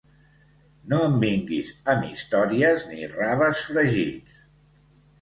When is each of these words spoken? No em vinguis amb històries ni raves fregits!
No 0.93 1.01
em 1.07 1.19
vinguis 1.25 1.69
amb 1.95 2.09
històries 2.13 2.89
ni 2.95 3.13
raves 3.15 3.65
fregits! 3.71 4.45